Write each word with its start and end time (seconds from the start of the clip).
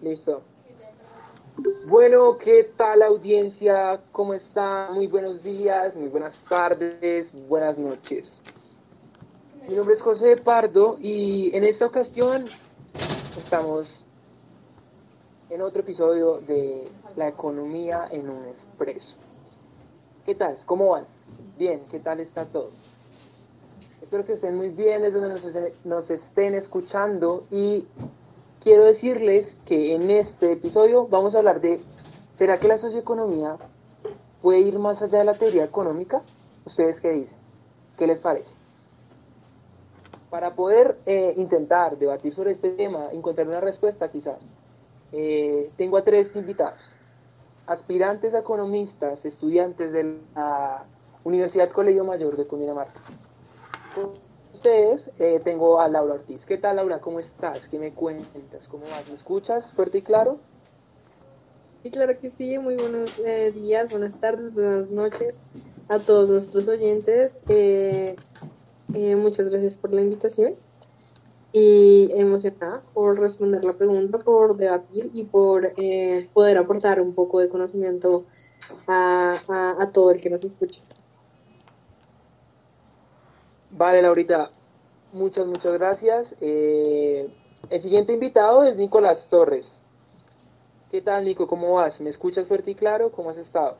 Listo. 0.00 0.40
Bueno, 1.86 2.38
¿qué 2.38 2.70
tal 2.74 3.02
audiencia? 3.02 4.00
¿Cómo 4.12 4.32
está? 4.32 4.88
Muy 4.92 5.06
buenos 5.06 5.42
días, 5.42 5.94
muy 5.94 6.08
buenas 6.08 6.38
tardes, 6.48 7.26
buenas 7.48 7.76
noches. 7.76 8.24
Mi 9.68 9.74
nombre 9.74 9.96
es 9.96 10.00
José 10.00 10.36
Pardo 10.36 10.96
y 10.98 11.54
en 11.54 11.64
esta 11.64 11.84
ocasión 11.84 12.46
estamos 13.36 13.88
en 15.50 15.60
otro 15.60 15.82
episodio 15.82 16.40
de 16.48 16.88
La 17.16 17.28
economía 17.28 18.04
en 18.10 18.30
un 18.30 18.46
expreso. 18.46 19.16
¿Qué 20.24 20.34
tal? 20.34 20.56
¿Cómo 20.64 20.92
van? 20.92 21.04
Bien, 21.58 21.82
¿qué 21.90 22.00
tal 22.00 22.20
está 22.20 22.46
todo? 22.46 22.70
Espero 24.00 24.24
que 24.24 24.32
estén 24.32 24.56
muy 24.56 24.70
bien 24.70 25.02
desde 25.02 25.20
donde 25.20 25.74
nos 25.84 26.10
estén 26.10 26.54
escuchando 26.54 27.44
y 27.50 27.84
quiero 28.60 28.84
decirles 28.84 29.46
que 29.66 29.94
en 29.94 30.10
este 30.10 30.52
episodio 30.52 31.06
vamos 31.08 31.34
a 31.34 31.38
hablar 31.38 31.60
de 31.60 31.80
¿será 32.38 32.58
que 32.58 32.68
la 32.68 32.78
socioeconomía 32.78 33.56
puede 34.42 34.60
ir 34.60 34.78
más 34.78 35.00
allá 35.02 35.18
de 35.18 35.24
la 35.24 35.34
teoría 35.34 35.64
económica? 35.64 36.20
¿Ustedes 36.66 37.00
qué 37.00 37.10
dicen? 37.10 37.36
¿Qué 37.98 38.06
les 38.06 38.18
parece? 38.18 38.48
Para 40.28 40.54
poder 40.54 40.98
eh, 41.06 41.34
intentar 41.36 41.98
debatir 41.98 42.34
sobre 42.34 42.52
este 42.52 42.70
tema, 42.70 43.08
encontrar 43.12 43.48
una 43.48 43.60
respuesta 43.60 44.10
quizás, 44.10 44.38
eh, 45.12 45.70
tengo 45.76 45.96
a 45.96 46.04
tres 46.04 46.28
invitados, 46.36 46.80
aspirantes 47.66 48.32
a 48.34 48.40
economistas, 48.40 49.24
estudiantes 49.24 49.92
de 49.92 50.20
la 50.34 50.84
Universidad 51.24 51.70
Colegio 51.70 52.04
Mayor 52.04 52.36
de 52.36 52.46
Cundinamarca. 52.46 53.00
Ustedes 54.62 55.00
eh, 55.18 55.40
tengo 55.42 55.80
a 55.80 55.88
Laura 55.88 56.16
Ortiz. 56.16 56.44
¿Qué 56.44 56.58
tal 56.58 56.76
Laura? 56.76 57.00
¿Cómo 57.00 57.18
estás? 57.18 57.66
¿Qué 57.70 57.78
me 57.78 57.94
cuentas? 57.94 58.68
¿Cómo 58.68 58.84
vas? 58.90 59.08
¿Me 59.08 59.16
escuchas 59.16 59.64
fuerte 59.72 59.96
y 59.96 60.02
claro? 60.02 60.38
Sí, 61.82 61.90
claro 61.90 62.20
que 62.20 62.28
sí. 62.28 62.58
Muy 62.58 62.76
buenos 62.76 63.18
eh, 63.24 63.52
días, 63.52 63.88
buenas 63.88 64.20
tardes, 64.20 64.52
buenas 64.52 64.90
noches 64.90 65.42
a 65.88 65.98
todos 66.00 66.28
nuestros 66.28 66.68
oyentes. 66.68 67.38
Eh, 67.48 68.14
muchas 69.16 69.48
gracias 69.48 69.78
por 69.78 69.94
la 69.94 70.02
invitación 70.02 70.56
y 71.54 72.10
emocionada 72.12 72.82
por 72.92 73.18
responder 73.18 73.64
la 73.64 73.78
pregunta, 73.78 74.18
por 74.18 74.58
debatir 74.58 75.10
y 75.14 75.24
por 75.24 75.72
poder 76.34 76.58
aportar 76.58 77.00
un 77.00 77.14
poco 77.14 77.40
de 77.40 77.48
conocimiento 77.48 78.26
a, 78.86 79.36
a, 79.48 79.82
a 79.82 79.90
todo 79.90 80.10
el 80.10 80.20
que 80.20 80.28
nos 80.28 80.44
escucha. 80.44 80.82
Vale, 83.70 84.02
Laurita, 84.02 84.50
muchas, 85.12 85.46
muchas 85.46 85.72
gracias. 85.74 86.26
Eh, 86.40 87.28
el 87.70 87.82
siguiente 87.82 88.12
invitado 88.12 88.64
es 88.64 88.76
Nicolás 88.76 89.18
Torres. 89.30 89.66
¿Qué 90.90 91.00
tal, 91.02 91.24
Nico? 91.24 91.46
¿Cómo 91.46 91.74
vas? 91.74 92.00
¿Me 92.00 92.10
escuchas 92.10 92.48
fuerte 92.48 92.72
y 92.72 92.74
claro? 92.74 93.12
¿Cómo 93.12 93.30
has 93.30 93.36
estado? 93.36 93.76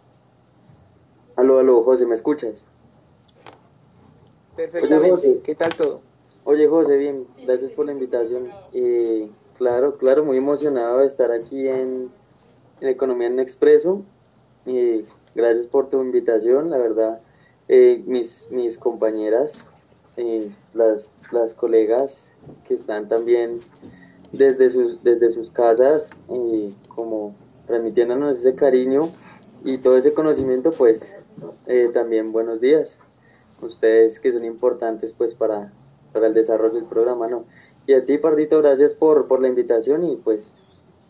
Aló, 1.34 1.58
aló, 1.58 1.82
José, 1.82 2.06
¿me 2.06 2.14
escuchas? 2.14 2.64
Perfectamente. 4.54 5.40
¿Qué 5.42 5.54
tal 5.56 5.74
todo? 5.74 6.00
Oye, 6.44 6.68
José, 6.68 6.96
bien, 6.96 7.26
gracias 7.44 7.72
por 7.72 7.86
la 7.86 7.92
invitación. 7.92 8.50
Eh, 8.72 9.28
claro, 9.58 9.96
claro, 9.96 10.24
muy 10.24 10.36
emocionado 10.36 10.98
de 10.98 11.06
estar 11.06 11.32
aquí 11.32 11.66
en, 11.68 12.10
en 12.80 12.88
Economía 12.88 13.26
en 13.26 13.40
Expreso. 13.40 14.02
Eh, 14.66 15.04
gracias 15.34 15.66
por 15.66 15.90
tu 15.90 16.00
invitación, 16.00 16.70
la 16.70 16.78
verdad. 16.78 17.20
Eh, 17.66 18.02
mis, 18.06 18.48
mis 18.50 18.78
compañeras 18.78 19.66
las, 20.74 21.10
las 21.30 21.54
colegas 21.54 22.30
que 22.66 22.74
están 22.74 23.08
también 23.08 23.60
desde 24.32 24.70
sus, 24.70 25.02
desde 25.02 25.32
sus 25.32 25.50
casas, 25.50 26.10
como 26.88 27.34
transmitiéndonos 27.66 28.38
ese 28.38 28.54
cariño 28.54 29.10
y 29.64 29.78
todo 29.78 29.96
ese 29.96 30.14
conocimiento, 30.14 30.70
pues 30.70 31.00
eh, 31.66 31.90
también 31.92 32.32
buenos 32.32 32.60
días. 32.60 32.96
Ustedes 33.60 34.18
que 34.20 34.32
son 34.32 34.44
importantes 34.44 35.12
pues 35.12 35.34
para, 35.34 35.72
para 36.12 36.28
el 36.28 36.34
desarrollo 36.34 36.74
del 36.74 36.84
programa, 36.84 37.28
¿no? 37.28 37.44
Y 37.86 37.94
a 37.94 38.04
ti, 38.04 38.18
Pardito, 38.18 38.58
gracias 38.58 38.94
por, 38.94 39.26
por 39.26 39.40
la 39.40 39.48
invitación 39.48 40.04
y 40.04 40.16
pues, 40.16 40.50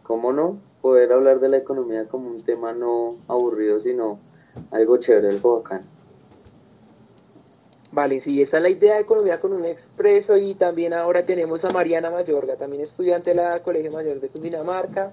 cómo 0.02 0.32
no, 0.32 0.58
poder 0.80 1.12
hablar 1.12 1.40
de 1.40 1.48
la 1.48 1.58
economía 1.58 2.06
como 2.06 2.30
un 2.30 2.42
tema 2.42 2.72
no 2.72 3.16
aburrido, 3.28 3.80
sino 3.80 4.18
algo 4.70 4.96
chévere, 4.96 5.28
algo 5.28 5.58
bacán. 5.58 5.82
Vale, 7.92 8.20
sí, 8.22 8.40
esa 8.40 8.58
es 8.58 8.62
la 8.62 8.68
idea 8.68 8.94
de 8.94 9.00
Economía 9.00 9.40
con 9.40 9.52
un 9.52 9.64
Expreso 9.64 10.36
y 10.36 10.54
también 10.54 10.92
ahora 10.92 11.26
tenemos 11.26 11.64
a 11.64 11.70
Mariana 11.70 12.10
Mayorga, 12.10 12.54
también 12.56 12.82
estudiante 12.82 13.30
de 13.30 13.36
la 13.36 13.62
Colegio 13.62 13.90
Mayor 13.90 14.20
de 14.20 14.28
Cundinamarca. 14.28 15.12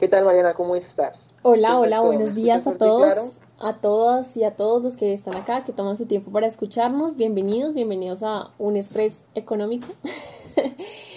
¿Qué 0.00 0.08
tal 0.08 0.24
Mariana? 0.24 0.54
¿Cómo 0.54 0.74
estás? 0.74 1.16
Hola, 1.42 1.78
hola, 1.78 2.00
buenos 2.00 2.34
días 2.34 2.66
a 2.66 2.76
todos, 2.76 3.38
a 3.60 3.74
todas 3.74 4.36
y 4.36 4.42
a 4.42 4.56
todos 4.56 4.82
los 4.82 4.96
que 4.96 5.12
están 5.12 5.36
acá, 5.36 5.62
que 5.62 5.72
toman 5.72 5.96
su 5.96 6.06
tiempo 6.06 6.32
para 6.32 6.46
escucharnos. 6.48 7.16
Bienvenidos, 7.16 7.74
bienvenidos 7.74 8.24
a 8.24 8.50
un 8.58 8.76
Express 8.76 9.24
económico. 9.34 9.86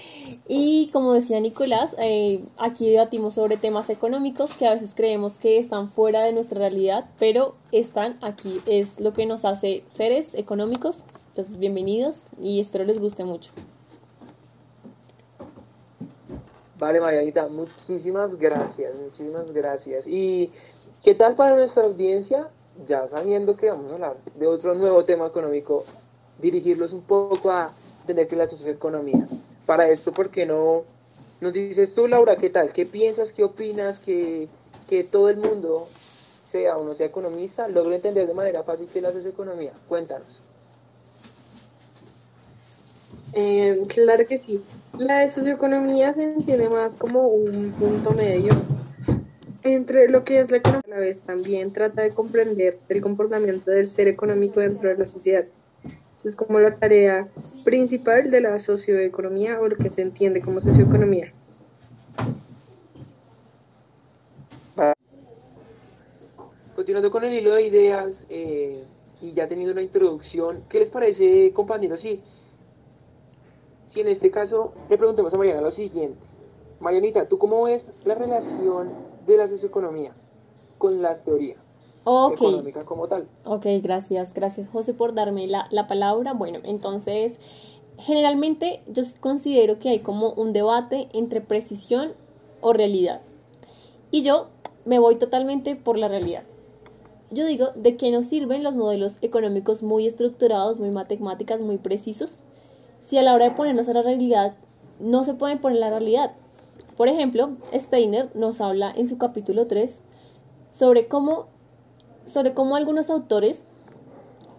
Y 0.47 0.91
como 0.93 1.13
decía 1.13 1.39
Nicolás, 1.39 1.95
eh, 1.99 2.43
aquí 2.57 2.91
debatimos 2.91 3.33
sobre 3.33 3.57
temas 3.57 3.89
económicos 3.89 4.55
que 4.55 4.67
a 4.67 4.73
veces 4.73 4.93
creemos 4.95 5.39
que 5.39 5.57
están 5.57 5.89
fuera 5.89 6.21
de 6.21 6.33
nuestra 6.33 6.59
realidad, 6.59 7.09
pero 7.17 7.55
están 7.71 8.19
aquí. 8.21 8.61
Es 8.67 8.99
lo 8.99 9.11
que 9.11 9.25
nos 9.25 9.43
hace 9.43 9.83
seres 9.91 10.35
económicos. 10.35 11.03
Entonces, 11.29 11.57
bienvenidos 11.57 12.27
y 12.39 12.59
espero 12.59 12.85
les 12.85 12.99
guste 12.99 13.25
mucho. 13.25 13.51
Vale, 16.77 17.01
Marianita, 17.01 17.47
muchísimas 17.47 18.37
gracias, 18.37 18.95
muchísimas 18.95 19.51
gracias. 19.51 20.05
¿Y 20.05 20.51
qué 21.03 21.15
tal 21.15 21.33
para 21.35 21.55
nuestra 21.55 21.83
audiencia? 21.83 22.49
Ya 22.87 23.07
sabiendo 23.07 23.55
que 23.55 23.69
vamos 23.69 23.91
a 23.91 23.95
hablar 23.95 24.17
de 24.35 24.45
otro 24.45 24.75
nuevo 24.75 25.03
tema 25.05 25.25
económico, 25.25 25.85
dirigirlos 26.39 26.93
un 26.93 27.01
poco 27.01 27.49
a 27.49 27.73
entender 28.01 28.27
que 28.27 28.35
la 28.35 28.47
socioeconomía 28.47 29.27
para 29.65 29.89
esto, 29.89 30.11
¿por 30.11 30.29
qué 30.29 30.45
no 30.45 30.83
nos 31.41 31.53
dices 31.53 31.93
tú, 31.93 32.07
Laura, 32.07 32.37
qué 32.37 32.49
tal? 32.49 32.71
¿Qué 32.71 32.85
piensas? 32.85 33.31
¿Qué 33.35 33.43
opinas? 33.43 33.99
Que, 33.99 34.47
que 34.87 35.03
todo 35.03 35.29
el 35.29 35.37
mundo, 35.37 35.87
sea 36.49 36.77
o 36.77 36.85
no 36.85 36.95
sea 36.95 37.07
economista, 37.07 37.67
logre 37.67 37.95
entender 37.95 38.27
de 38.27 38.33
manera 38.33 38.63
fácil 38.63 38.87
qué 38.91 38.99
es 38.99 39.03
la 39.03 39.11
socioeconomía. 39.11 39.71
Cuéntanos. 39.87 40.41
Eh, 43.33 43.81
claro 43.87 44.25
que 44.27 44.37
sí. 44.37 44.61
La 44.97 45.27
socioeconomía 45.27 46.13
se 46.13 46.23
entiende 46.23 46.69
más 46.69 46.95
como 46.95 47.27
un 47.27 47.71
punto 47.73 48.11
medio 48.11 48.53
entre 49.63 50.07
lo 50.09 50.23
que 50.23 50.39
es 50.39 50.51
la 50.51 50.57
economía 50.57 50.83
a 50.85 50.89
la 50.91 50.99
vez 50.99 51.23
también 51.23 51.73
trata 51.73 52.03
de 52.03 52.11
comprender 52.11 52.77
el 52.87 53.01
comportamiento 53.01 53.71
del 53.71 53.87
ser 53.87 54.07
económico 54.07 54.59
dentro 54.59 54.89
de 54.89 54.97
la 54.97 55.07
sociedad 55.07 55.45
es 56.29 56.35
como 56.35 56.59
la 56.59 56.77
tarea 56.77 57.27
principal 57.63 58.31
de 58.31 58.41
la 58.41 58.57
socioeconomía 58.59 59.59
o 59.61 59.67
lo 59.67 59.75
que 59.75 59.89
se 59.89 60.01
entiende 60.01 60.41
como 60.41 60.59
socioeconomía. 60.59 61.31
Continuando 66.75 67.11
con 67.11 67.23
el 67.23 67.33
hilo 67.33 67.53
de 67.53 67.67
ideas 67.67 68.11
eh, 68.29 68.83
y 69.21 69.33
ya 69.33 69.47
teniendo 69.47 69.71
una 69.71 69.81
introducción, 69.81 70.63
¿qué 70.69 70.79
les 70.79 70.89
parece, 70.89 71.51
compañeros? 71.53 72.01
Sí, 72.01 72.21
si 73.93 74.01
en 74.01 74.09
este 74.09 74.29
caso 74.29 74.73
le 74.89 74.97
preguntemos 74.97 75.33
a 75.33 75.37
Mariana 75.37 75.61
lo 75.61 75.71
siguiente. 75.71 76.19
Marianita, 76.79 77.27
¿tú 77.27 77.37
cómo 77.37 77.63
ves 77.63 77.83
la 78.03 78.15
relación 78.15 78.89
de 79.25 79.37
la 79.37 79.47
socioeconomía 79.47 80.13
con 80.77 81.01
la 81.01 81.17
teoría? 82.05 82.33
económica 82.35 82.85
como 82.85 83.07
tal. 83.07 83.27
Ok, 83.45 83.65
gracias, 83.81 84.33
gracias 84.33 84.69
José 84.69 84.93
por 84.93 85.13
darme 85.13 85.47
la, 85.47 85.67
la 85.71 85.87
palabra. 85.87 86.33
Bueno, 86.33 86.59
entonces, 86.63 87.37
generalmente 87.97 88.81
yo 88.87 89.03
considero 89.19 89.79
que 89.79 89.89
hay 89.89 89.99
como 89.99 90.31
un 90.33 90.53
debate 90.53 91.09
entre 91.13 91.41
precisión 91.41 92.13
o 92.61 92.73
realidad. 92.73 93.21
Y 94.11 94.23
yo 94.23 94.47
me 94.85 94.99
voy 94.99 95.17
totalmente 95.17 95.75
por 95.75 95.97
la 95.97 96.07
realidad. 96.07 96.43
Yo 97.31 97.45
digo, 97.45 97.69
¿de 97.75 97.97
qué 97.97 98.11
nos 98.11 98.27
sirven 98.27 98.63
los 98.63 98.75
modelos 98.75 99.17
económicos 99.21 99.83
muy 99.83 100.05
estructurados, 100.05 100.79
muy 100.79 100.89
matemáticas, 100.89 101.59
muy 101.59 101.77
precisos? 101.77 102.43
Si 102.99 103.17
a 103.17 103.23
la 103.23 103.33
hora 103.33 103.45
de 103.45 103.55
ponernos 103.55 103.89
a 103.89 103.93
la 103.93 104.03
realidad 104.03 104.55
no 104.99 105.23
se 105.23 105.33
pueden 105.33 105.59
poner 105.59 105.79
la 105.79 105.89
realidad. 105.89 106.33
Por 106.95 107.07
ejemplo, 107.07 107.57
Steiner 107.73 108.29
nos 108.35 108.61
habla 108.61 108.91
en 108.95 109.05
su 109.05 109.17
capítulo 109.17 109.67
3 109.67 110.01
sobre 110.69 111.07
cómo 111.07 111.47
sobre 112.25 112.53
cómo 112.53 112.75
algunos 112.75 113.09
autores 113.09 113.63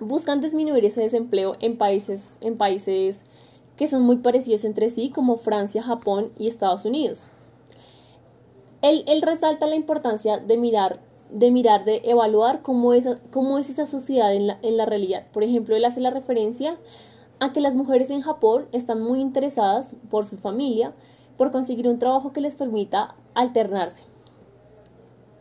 buscan 0.01 0.41
disminuir 0.41 0.85
ese 0.85 1.01
desempleo 1.01 1.57
en 1.61 1.79
países, 1.79 2.39
en 2.41 2.57
países 2.57 3.25
que 3.77 3.87
son 3.87 4.03
muy 4.03 4.17
parecidos 4.17 4.65
entre 4.65 4.91
sí, 4.91 5.11
como 5.11 5.37
Francia, 5.37 5.83
Japón 5.83 6.33
y 6.39 6.47
Estados 6.47 6.85
Unidos. 6.85 7.27
Él, 8.83 9.23
resalta 9.23 9.67
la 9.67 9.75
importancia 9.75 10.39
de 10.39 10.57
mirar, 10.57 11.01
de 11.31 11.51
mirar, 11.51 11.85
de 11.85 12.03
evaluar 12.05 12.63
cómo 12.63 12.93
es, 12.93 13.09
cómo 13.33 13.59
es 13.59 13.69
esa 13.69 13.87
sociedad 13.87 14.33
en 14.35 14.47
la, 14.47 14.59
en 14.63 14.77
la 14.77 14.87
realidad. 14.87 15.27
Por 15.33 15.43
ejemplo, 15.43 15.75
él 15.75 15.85
hace 15.85 16.01
la 16.01 16.11
referencia 16.11 16.79
a 17.41 17.53
que 17.53 17.61
las 17.61 17.75
mujeres 17.75 18.11
en 18.11 18.23
Japón 18.23 18.67
están 18.73 19.03
muy 19.03 19.21
interesadas 19.21 19.97
por 20.09 20.25
su 20.25 20.39
familia, 20.39 20.95
por 21.37 21.51
conseguir 21.51 21.89
un 21.89 21.99
trabajo 21.99 22.33
que 22.33 22.41
les 22.41 22.55
permita 22.55 23.17
alternarse. 23.35 24.05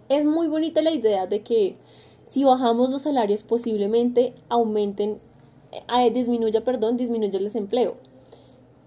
Es 0.09 0.25
muy 0.25 0.47
bonita 0.47 0.81
la 0.81 0.91
idea 0.91 1.27
de 1.27 1.41
que 1.41 1.77
si 2.25 2.43
bajamos 2.43 2.89
los 2.89 3.03
salarios 3.03 3.43
posiblemente 3.43 4.33
aumenten, 4.49 5.19
eh, 5.71 6.11
disminuya, 6.11 6.63
perdón, 6.63 6.97
disminuya 6.97 7.37
el 7.37 7.45
desempleo. 7.45 7.95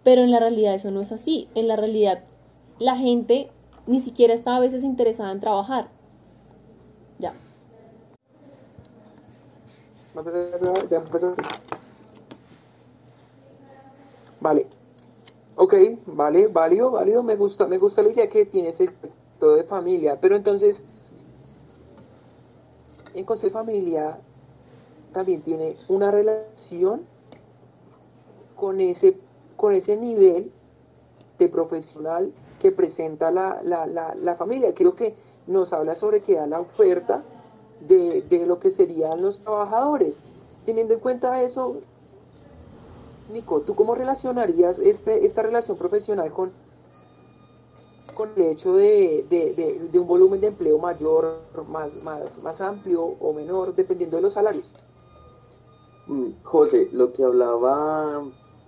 Pero 0.05 0.23
en 0.23 0.31
la 0.31 0.40
realidad 0.40 0.75
eso 0.75 0.90
no 0.90 1.00
es 1.00 1.12
así. 1.12 1.49
En 1.55 1.69
la 1.69 1.76
realidad 1.76 2.25
la 2.79 2.96
gente 2.96 3.50
ni 3.87 4.00
siquiera 4.00 4.35
está 4.35 4.56
a 4.56 4.61
veces 4.61 4.85
interesada 4.85 5.32
en 5.32 5.40
trabajar. 5.40 5.88
Ya. 7.19 7.32
Vale. 14.40 14.67
Ok, 15.56 15.75
vale, 16.06 16.46
válido, 16.46 16.90
válido. 16.90 17.23
Me 17.23 17.35
gusta, 17.35 17.67
me 17.67 17.79
gusta 17.79 18.02
la 18.02 18.11
idea 18.11 18.29
que 18.29 18.46
tiene 18.46 18.70
ese 18.70 18.90
todo 19.40 19.56
de 19.56 19.64
familia. 19.64 20.19
Pero 20.20 20.37
entonces, 20.37 20.76
en 23.15 23.25
concepto 23.25 23.59
de 23.59 23.65
familia 23.65 24.19
también 25.13 25.43
tiene 25.43 25.77
una 25.89 26.11
relación 26.11 27.03
con 28.55 28.81
ese, 28.81 29.17
con 29.57 29.75
ese 29.75 29.97
nivel 29.97 30.53
de 31.39 31.49
profesional 31.49 32.33
que 32.61 32.73
presenta 32.73 33.31
la, 33.31 33.61
la, 33.63 33.87
la, 33.87 34.15
la 34.15 34.35
familia. 34.35 34.75
Creo 34.75 34.95
que 34.95 35.15
nos 35.47 35.73
habla 35.73 35.95
sobre 35.95 36.21
que 36.21 36.35
da 36.35 36.47
la 36.47 36.61
oferta 36.61 37.23
de, 37.81 38.23
de 38.23 38.47
lo 38.47 38.59
que 38.59 38.73
serían 38.73 39.23
los 39.23 39.39
trabajadores. 39.41 40.15
Teniendo 40.67 40.95
en 40.95 41.01
cuenta 41.01 41.43
eso, 41.43 41.81
Nico, 43.33 43.61
¿tú 43.61 43.75
cómo 43.75 43.95
relacionarías 43.95 44.79
este, 44.79 45.25
esta 45.25 45.43
relación 45.43 45.77
profesional 45.77 46.33
con, 46.33 46.51
con 48.19 48.31
el 48.35 48.43
hecho 48.43 48.75
de, 48.75 49.25
de, 49.31 49.88
de, 49.93 49.99
un 49.99 50.09
volumen 50.09 50.41
de 50.41 50.49
empleo 50.49 50.76
mayor, 50.76 51.37
más, 51.69 51.88
más, 52.03 52.20
más 52.43 52.61
amplio 52.61 53.00
o 53.05 53.32
menor, 53.32 53.76
dependiendo 53.76 54.17
de 54.17 54.23
los 54.23 54.32
salarios? 54.32 54.69
Mm, 56.09 56.31
José, 56.43 56.88
lo 56.91 57.12
que 57.12 57.23
hablaba, 57.23 58.25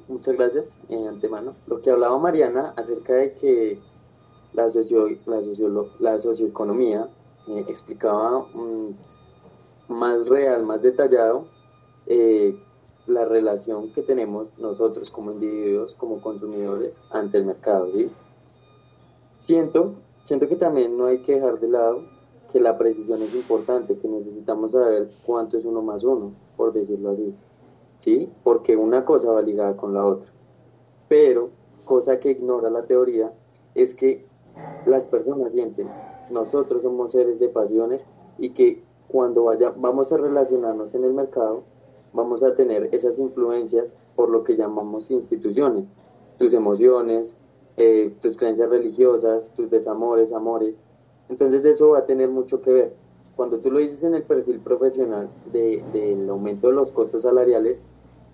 muchas 0.07 0.37
gracias 0.37 0.69
en 0.89 1.09
antemano, 1.09 1.55
lo 1.67 1.83
que 1.83 1.91
hablaba 1.91 2.17
Mariana 2.17 2.75
acerca 2.77 3.15
de 3.15 3.35
que 3.35 3.81
la, 4.53 4.71
socio, 4.71 5.09
la, 5.27 5.41
la 5.99 6.19
socioeconomía 6.21 7.09
eh, 7.49 7.65
explicaba 7.67 8.47
mm, 8.55 8.95
más 9.89 10.29
real, 10.29 10.65
más 10.65 10.81
detallado 10.81 11.47
eh, 12.07 12.57
la 13.09 13.25
relación 13.25 13.93
que 13.95 14.03
tenemos 14.03 14.49
nosotros 14.59 15.11
como 15.11 15.33
individuos, 15.33 15.97
como 15.97 16.21
consumidores 16.21 16.95
ante 17.11 17.39
el 17.39 17.47
mercado. 17.47 17.89
Siento, 19.41 19.95
siento 20.25 20.49
que 20.49 20.57
también 20.57 20.97
no 20.97 21.07
hay 21.07 21.23
que 21.23 21.35
dejar 21.35 21.59
de 21.59 21.69
lado 21.69 22.05
que 22.53 22.61
la 22.61 22.77
precisión 22.77 23.21
es 23.23 23.35
importante, 23.35 23.99
que 23.99 24.09
necesitamos 24.09 24.73
saber 24.73 25.09
cuánto 25.25 25.57
es 25.57 25.65
uno 25.65 25.83
más 25.83 26.05
uno, 26.05 26.33
por 26.57 26.73
decirlo 26.73 27.11
así, 27.11 27.35
¿sí? 28.01 28.31
Porque 28.43 28.77
una 28.77 29.05
cosa 29.05 29.31
va 29.33 29.41
ligada 29.41 29.77
con 29.77 29.95
la 29.95 30.05
otra. 30.05 30.31
Pero, 31.09 31.51
cosa 31.85 32.21
que 32.21 32.33
ignora 32.33 32.71
la 32.71 32.85
teoría, 32.85 33.33
es 33.75 33.95
que 33.95 34.27
las 34.87 35.07
personas 35.07 35.53
sienten, 35.53 35.89
nosotros 36.31 36.83
somos 36.83 37.13
seres 37.13 37.39
de 37.39 37.49
pasiones 37.49 38.05
y 38.39 38.51
que 38.51 38.83
cuando 39.09 39.45
vaya, 39.45 39.73
vamos 39.77 40.13
a 40.13 40.17
relacionarnos 40.17 40.95
en 40.95 41.05
el 41.05 41.15
mercado, 41.15 41.63
vamos 42.13 42.43
a 42.43 42.55
tener 42.55 42.89
esas 42.93 43.19
influencias 43.19 43.95
por 44.17 44.29
lo 44.29 44.45
que 44.45 44.57
llamamos 44.57 45.11
instituciones, 45.11 45.89
tus 46.39 46.53
emociones, 46.53 47.37
eh, 47.77 48.13
tus 48.21 48.37
creencias 48.37 48.69
religiosas, 48.69 49.51
tus 49.57 49.71
desamores, 49.71 50.33
amores. 50.33 50.75
Entonces 51.29 51.65
eso 51.65 51.91
va 51.91 52.01
a 52.01 52.07
tener 52.07 52.29
mucho 52.29 52.61
que 52.61 52.73
ver. 52.73 52.93
Cuando 53.37 53.59
tú 53.61 53.71
lo 53.71 53.79
dices 53.79 54.03
en 54.03 54.15
el 54.15 54.23
perfil 54.23 54.59
profesional 54.61 55.29
del 55.53 55.83
de, 55.93 56.27
aumento 56.29 56.69
de 56.69 56.75
los 56.75 56.91
costos 56.91 57.23
salariales, 57.23 57.81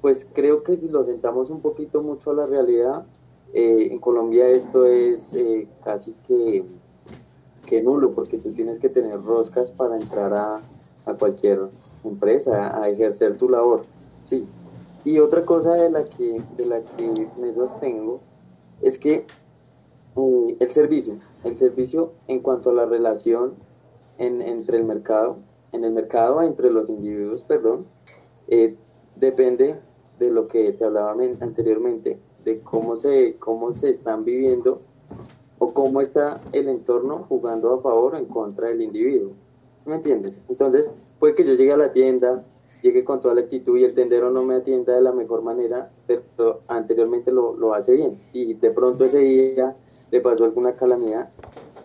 pues 0.00 0.26
creo 0.32 0.62
que 0.62 0.76
si 0.76 0.88
lo 0.88 1.04
sentamos 1.04 1.50
un 1.50 1.60
poquito 1.60 2.02
mucho 2.02 2.30
a 2.30 2.34
la 2.34 2.46
realidad, 2.46 3.04
eh, 3.52 3.88
en 3.92 3.98
Colombia 3.98 4.48
esto 4.48 4.84
es 4.84 5.32
eh, 5.34 5.68
casi 5.84 6.12
que, 6.26 6.64
que 7.66 7.82
nulo, 7.82 8.12
porque 8.12 8.38
tú 8.38 8.52
tienes 8.52 8.78
que 8.78 8.88
tener 8.88 9.22
roscas 9.22 9.70
para 9.70 9.96
entrar 9.96 10.32
a, 10.32 10.60
a 11.06 11.14
cualquier 11.14 11.60
empresa, 12.04 12.80
a 12.80 12.88
ejercer 12.88 13.36
tu 13.36 13.48
labor. 13.48 13.82
Sí. 14.24 14.44
Y 15.04 15.20
otra 15.20 15.44
cosa 15.44 15.74
de 15.74 15.90
la 15.90 16.04
que, 16.04 16.42
de 16.56 16.66
la 16.66 16.80
que 16.80 17.28
me 17.40 17.54
sostengo 17.54 18.20
es 18.80 18.98
que 18.98 19.26
eh, 20.16 20.56
el 20.58 20.70
servicio, 20.70 21.18
el 21.44 21.58
servicio 21.58 22.12
en 22.26 22.40
cuanto 22.40 22.70
a 22.70 22.74
la 22.74 22.86
relación 22.86 23.54
en, 24.18 24.42
entre 24.42 24.78
el 24.78 24.84
mercado, 24.84 25.38
en 25.72 25.84
el 25.84 25.92
mercado 25.92 26.42
entre 26.42 26.70
los 26.70 26.88
individuos, 26.88 27.42
perdón, 27.42 27.86
eh, 28.48 28.76
depende 29.16 29.76
de 30.18 30.30
lo 30.30 30.48
que 30.48 30.72
te 30.72 30.84
hablaba 30.84 31.12
anteriormente, 31.40 32.18
de 32.44 32.60
cómo 32.60 32.96
se, 32.96 33.36
cómo 33.38 33.74
se 33.74 33.90
están 33.90 34.24
viviendo 34.24 34.80
o 35.58 35.72
cómo 35.72 36.00
está 36.00 36.40
el 36.52 36.68
entorno 36.68 37.24
jugando 37.28 37.74
a 37.74 37.80
favor 37.80 38.14
o 38.14 38.18
en 38.18 38.26
contra 38.26 38.68
del 38.68 38.82
individuo. 38.82 39.32
¿Me 39.84 39.96
entiendes? 39.96 40.38
Entonces, 40.48 40.90
puede 41.18 41.34
que 41.34 41.44
yo 41.44 41.54
llegue 41.54 41.72
a 41.72 41.76
la 41.76 41.92
tienda, 41.92 42.44
llegue 42.82 43.04
con 43.04 43.20
toda 43.20 43.34
la 43.34 43.42
actitud 43.42 43.78
y 43.78 43.84
el 43.84 43.94
tendero 43.94 44.30
no 44.30 44.42
me 44.42 44.56
atienda 44.56 44.94
de 44.94 45.02
la 45.02 45.12
mejor 45.12 45.42
manera, 45.42 45.90
pero 46.06 46.60
anteriormente 46.68 47.32
lo, 47.32 47.56
lo 47.56 47.74
hace 47.74 47.92
bien. 47.92 48.20
Y 48.32 48.54
de 48.54 48.70
pronto 48.70 49.04
ese 49.04 49.18
día 49.18 49.76
le 50.10 50.20
pasó 50.20 50.44
alguna 50.44 50.76
calamidad 50.76 51.30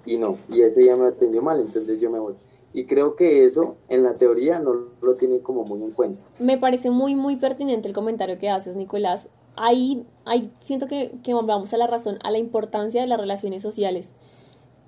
y 0.06 0.18
no, 0.18 0.38
y 0.50 0.62
ese 0.62 0.82
día 0.82 0.96
me 0.96 1.08
atendió 1.08 1.42
mal, 1.42 1.60
entonces 1.60 2.00
yo 2.00 2.10
me 2.10 2.20
voy. 2.20 2.36
Y 2.74 2.86
creo 2.86 3.16
que 3.16 3.46
eso 3.46 3.76
en 3.90 4.04
la 4.04 4.14
teoría 4.14 4.60
no 4.60 4.74
lo 5.02 5.16
tiene 5.16 5.40
como 5.40 5.66
muy 5.66 5.84
en 5.84 5.92
cuenta. 5.92 6.22
Me 6.40 6.58
parece 6.58 6.90
muy, 6.90 7.16
muy 7.16 7.36
pertinente 7.36 7.88
el 7.88 7.94
comentario 7.94 8.40
que 8.40 8.50
haces, 8.50 8.76
Nicolás. 8.76 9.30
Ahí, 9.58 10.06
ahí 10.24 10.52
siento 10.62 10.88
que, 10.88 11.12
que 11.24 11.34
vamos 11.34 11.74
a 11.74 11.78
la 11.78 11.88
razón, 11.88 12.18
a 12.24 12.32
la 12.32 12.38
importancia 12.38 13.02
de 13.02 13.08
las 13.08 13.20
relaciones 13.20 13.62
sociales. 13.62 14.14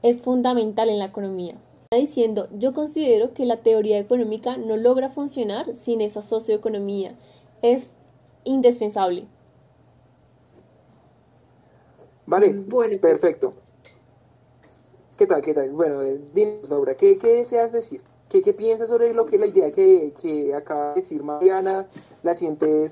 Es 0.01 0.21
fundamental 0.21 0.89
en 0.89 0.99
la 0.99 1.05
economía 1.05 1.57
diciendo, 1.95 2.47
yo 2.57 2.73
considero 2.73 3.33
que 3.33 3.45
la 3.45 3.57
teoría 3.57 3.99
económica 3.99 4.57
no 4.57 4.77
logra 4.77 5.09
funcionar 5.09 5.75
sin 5.75 6.01
esa 6.01 6.21
socioeconomía. 6.21 7.15
Es 7.61 7.91
indispensable. 8.43 9.25
Vale, 12.25 12.53
bueno, 12.53 12.99
perfecto. 13.01 13.53
¿Qué 15.17 15.27
tal, 15.27 15.41
qué 15.41 15.53
tal? 15.53 15.69
Bueno, 15.71 16.01
eh, 16.01 16.19
dinos, 16.33 16.69
Laura, 16.69 16.95
¿qué, 16.95 17.17
¿qué, 17.17 17.27
deseas 17.27 17.71
decir? 17.71 18.01
¿Qué, 18.29 18.41
¿Qué 18.41 18.53
piensas 18.53 18.89
sobre 18.89 19.13
lo 19.13 19.25
que 19.25 19.37
la 19.37 19.45
idea 19.45 19.71
que, 19.71 20.13
que 20.21 20.53
acaba 20.55 20.93
de 20.93 21.01
decir 21.01 21.21
Mariana? 21.23 21.87
¿La 22.23 22.35
sientes, 22.35 22.91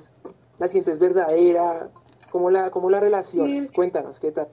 la 0.60 0.68
sientes 0.68 1.00
verdadera? 1.00 1.90
¿Cómo 2.32 2.50
la, 2.50 2.72
cómo 2.72 2.90
la 2.90 3.00
relación? 3.00 3.68
Cuéntanos, 3.68 4.20
¿qué 4.20 4.32
tal? 4.32 4.50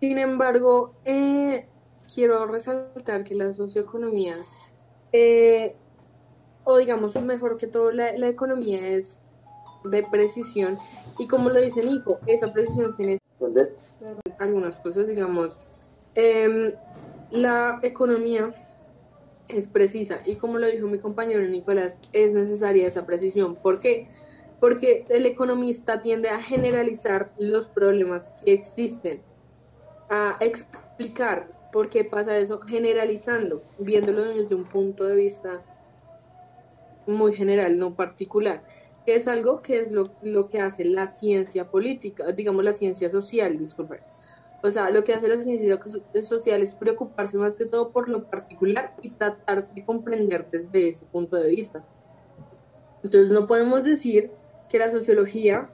Sin 0.00 0.18
embargo, 0.18 0.90
eh, 1.04 1.66
quiero 2.14 2.46
resaltar 2.46 3.24
que 3.24 3.34
la 3.34 3.52
socioeconomía, 3.52 4.36
eh, 5.12 5.74
o 6.64 6.78
digamos 6.78 7.14
mejor 7.22 7.56
que 7.58 7.66
todo, 7.66 7.92
la, 7.92 8.10
economía 8.28 8.88
es 8.88 9.20
de 9.84 10.02
precisión 10.10 10.78
y 11.18 11.28
como 11.28 11.48
lo 11.48 11.60
dice 11.60 11.84
Nico, 11.84 12.18
esa 12.26 12.52
precisión 12.52 12.92
se 12.94 13.04
necesita 13.04 13.72
algunas 14.38 14.76
cosas, 14.76 15.06
digamos, 15.06 15.58
em, 16.14 16.72
la 17.30 17.78
economía 17.82 18.52
es 19.48 19.68
precisa 19.68 20.18
y 20.24 20.36
como 20.36 20.58
lo 20.58 20.66
dijo 20.66 20.86
mi 20.86 20.98
compañero 20.98 21.42
Nicolás, 21.42 21.98
es 22.12 22.32
necesaria 22.32 22.86
esa 22.86 23.06
precisión. 23.06 23.56
¿Por 23.56 23.80
qué? 23.80 24.08
Porque 24.60 25.06
el 25.08 25.26
economista 25.26 26.02
tiende 26.02 26.30
a 26.30 26.40
generalizar 26.40 27.30
los 27.38 27.68
problemas 27.68 28.32
que 28.44 28.52
existen 28.52 29.22
a 30.08 30.36
explicar 30.40 31.55
por 31.76 31.90
qué 31.90 32.04
pasa 32.04 32.38
eso, 32.38 32.58
generalizando, 32.62 33.60
viéndolo 33.78 34.24
desde 34.32 34.54
un 34.54 34.64
punto 34.64 35.04
de 35.04 35.14
vista 35.14 35.62
muy 37.06 37.34
general, 37.34 37.78
no 37.78 37.94
particular, 37.94 38.62
que 39.04 39.14
es 39.14 39.28
algo 39.28 39.60
que 39.60 39.80
es 39.80 39.92
lo, 39.92 40.10
lo 40.22 40.48
que 40.48 40.58
hace 40.58 40.86
la 40.86 41.06
ciencia 41.06 41.70
política, 41.70 42.32
digamos 42.32 42.64
la 42.64 42.72
ciencia 42.72 43.10
social, 43.10 43.58
disculpen. 43.58 44.00
O 44.62 44.70
sea, 44.70 44.88
lo 44.88 45.04
que 45.04 45.12
hace 45.12 45.28
la 45.28 45.38
ciencia 45.42 45.78
social 46.22 46.62
es 46.62 46.74
preocuparse 46.74 47.36
más 47.36 47.58
que 47.58 47.66
todo 47.66 47.90
por 47.90 48.08
lo 48.08 48.24
particular 48.24 48.94
y 49.02 49.10
tratar 49.10 49.70
de 49.74 49.84
comprender 49.84 50.48
desde 50.50 50.88
ese 50.88 51.04
punto 51.04 51.36
de 51.36 51.50
vista. 51.50 51.84
Entonces 53.02 53.30
no 53.30 53.46
podemos 53.46 53.84
decir 53.84 54.30
que 54.70 54.78
la 54.78 54.90
sociología 54.90 55.68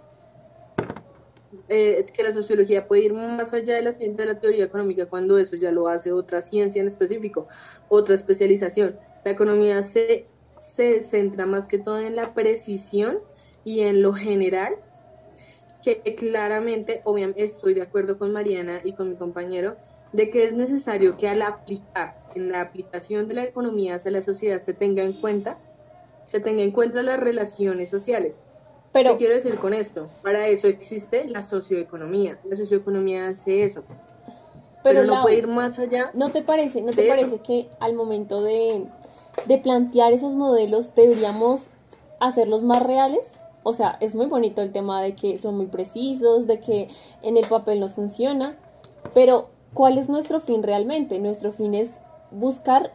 eh, 1.69 2.03
que 2.13 2.23
la 2.23 2.33
sociología 2.33 2.87
puede 2.87 3.03
ir 3.03 3.15
más 3.15 3.53
allá 3.53 3.77
de 3.77 3.83
la 3.83 3.93
de 3.93 4.27
la 4.27 4.41
teoría 4.41 4.65
económica 4.65 5.07
cuando 5.07 5.39
eso 5.39 5.57
ya 5.57 5.71
lo 5.71 5.89
hace 5.89 6.13
otra 6.13 6.41
ciencia 6.41 6.81
en 6.81 6.89
específico, 6.89 7.49
otra 7.89 8.15
especialización. 8.15 8.97
La 9.25 9.33
economía 9.33 9.83
se, 9.83 10.27
se 10.59 11.01
centra 11.01 11.47
más 11.47 11.67
que 11.67 11.79
todo 11.79 12.01
en 12.01 12.17
la 12.17 12.35
precisión 12.35 13.19
y 13.65 13.81
en 13.81 14.03
lo 14.03 14.13
general, 14.13 14.75
que 15.83 16.01
claramente, 16.17 17.03
obviamente, 17.05 17.45
estoy 17.45 17.75
de 17.75 17.83
acuerdo 17.83 18.19
con 18.19 18.33
Mariana 18.33 18.81
y 18.85 18.93
con 18.95 19.09
mi 19.09 19.17
compañero, 19.17 19.77
de 20.13 20.31
que 20.31 20.45
es 20.45 20.53
necesario 20.53 21.17
que 21.17 21.29
al 21.29 21.43
aplicar, 21.43 22.23
en 22.35 22.51
la 22.51 22.61
aplicación 22.61 23.29
de 23.29 23.35
la 23.35 23.45
economía 23.45 23.97
hacia 23.97 24.11
la 24.11 24.23
sociedad, 24.23 24.61
se 24.61 24.75
tenga 24.75 25.03
en 25.03 25.15
cuenta, 25.15 25.59
se 26.25 26.41
tenga 26.41 26.63
en 26.63 26.71
cuenta 26.71 27.03
las 27.03 27.19
relaciones 27.19 27.91
sociales. 27.91 28.43
Pero, 28.93 29.13
¿Qué 29.13 29.19
quiero 29.19 29.35
decir 29.35 29.57
con 29.57 29.73
esto? 29.73 30.09
Para 30.23 30.47
eso 30.49 30.67
existe 30.69 31.27
la 31.27 31.43
socioeconomía. 31.43 32.39
La 32.45 32.57
socioeconomía 32.57 33.29
hace 33.29 33.65
eso. 33.65 33.83
pero 33.87 35.01
Pero, 35.01 35.05
no 35.05 35.15
Lau, 35.15 35.23
puede 35.23 35.39
ir 35.39 35.47
más 35.47 35.79
allá. 35.79 36.11
¿no 36.15 36.31
te 36.31 36.43
parece, 36.43 36.83
no 36.83 36.91
te 36.93 37.07
eso. 37.07 37.15
parece 37.17 37.39
que 37.39 37.69
al 37.81 37.95
momento 37.95 38.43
de, 38.43 38.87
de 39.47 39.59
plantear 39.59 40.13
esos 40.13 40.35
modelos 40.35 40.95
deberíamos 40.95 41.71
hacerlos 42.21 42.65
más 42.65 42.83
reales? 42.85 43.39
O 43.63 43.73
sea, 43.73 43.97
es 44.01 44.15
muy 44.15 44.27
bonito 44.27 44.61
el 44.61 44.73
tema 44.73 45.01
de 45.03 45.15
que 45.15 45.39
son 45.39 45.57
muy 45.57 45.67
precisos, 45.67 46.47
de 46.47 46.61
que 46.61 46.89
en 47.23 47.37
el 47.37 47.47
papel 47.47 47.81
nos 47.81 47.95
funciona, 47.95 48.57
pero 49.15 49.49
¿cuál 49.73 49.99
es 49.99 50.09
nuestro 50.09 50.41
fin 50.41 50.63
realmente? 50.63 51.19
Nuestro 51.21 51.53
fin 51.53 51.73
es 51.75 52.01
buscar 52.33 52.93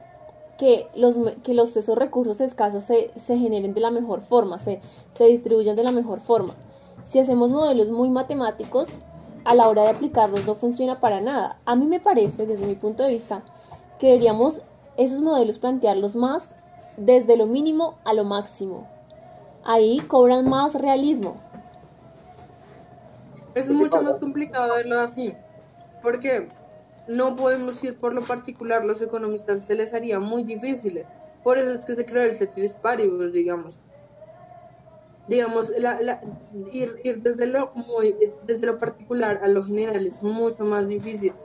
que 0.58 0.88
los, 0.96 1.16
que 1.44 1.54
los, 1.54 1.76
esos 1.78 1.98
recursos 1.98 2.42
escasos 2.42 2.84
se, 2.84 3.12
se 3.18 3.38
generen 3.38 3.74
de 3.74 3.82
la 3.82 3.92
mejor 3.92 4.22
forma, 4.22 4.60
se, 4.60 4.82
se 5.12 5.26
distribuyan 5.26 5.76
de 5.76 5.84
la 5.84 5.92
mejor 5.92 6.20
forma. 6.20 6.56
Si 7.04 7.20
hacemos 7.20 7.52
modelos 7.52 7.90
muy 7.90 8.10
matemáticos, 8.10 9.00
a 9.46 9.56
la 9.56 9.70
hora 9.70 9.84
de 9.84 9.90
aplicarlos 9.90 10.46
no 10.46 10.56
funciona 10.56 11.00
para 11.00 11.22
nada. 11.22 11.58
A 11.66 11.76
mí 11.76 11.88
me 11.88 12.02
parece, 12.02 12.46
desde 12.46 12.66
mi 12.66 12.76
punto 12.76 13.04
de 13.04 13.14
vista, 13.14 13.44
que 13.98 14.08
deberíamos 14.08 14.62
esos 14.98 15.22
modelos 15.22 15.60
plantearlos 15.60 16.16
más 16.16 16.54
desde 16.98 17.38
lo 17.38 17.46
mínimo 17.46 17.96
a 18.04 18.14
lo 18.14 18.26
máximo. 18.26 18.88
Ahí 19.64 20.00
cobran 20.00 20.50
más 20.50 20.76
realismo. 20.76 21.38
Es 23.56 23.70
mucho 23.70 24.02
más 24.02 24.20
complicado 24.20 24.76
verlo 24.76 25.00
así, 25.00 25.34
porque 26.02 26.50
no 27.08 27.36
podemos 27.36 27.84
ir 27.84 28.00
por 28.00 28.14
lo 28.14 28.28
particular, 28.28 28.86
los 28.86 29.02
economistas 29.02 29.66
se 29.66 29.76
les 29.76 29.94
haría 29.94 30.20
muy 30.20 30.44
difícil. 30.46 31.08
Por 31.42 31.58
eso 31.58 31.72
es 31.72 31.86
que 31.86 31.96
se 31.96 32.06
creó 32.06 32.24
el 32.24 32.36
ceteris 32.36 32.76
paribus, 32.76 33.32
digamos. 33.34 33.82
Digamos, 35.26 35.70
la, 35.78 36.02
la- 36.02 36.22
ir, 36.72 36.96
ir 37.04 37.22
desde, 37.22 37.48
lo 37.48 37.72
muy, 37.76 38.18
desde 38.42 38.66
lo 38.66 38.80
particular 38.80 39.40
a 39.44 39.48
lo 39.50 39.64
general 39.66 40.08
es 40.08 40.22
mucho 40.24 40.64
más 40.64 40.88
difícil, 40.88 41.42